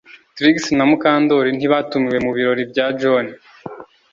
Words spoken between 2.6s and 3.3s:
bya John